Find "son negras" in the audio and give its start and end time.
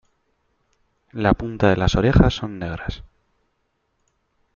2.33-3.03